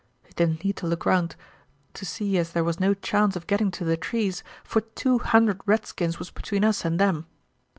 [0.27, 1.35] It didn't need to look round
[1.93, 5.61] to see as there was no chance of getting to the trees, for two hundred
[5.67, 7.27] redskins was between us and them.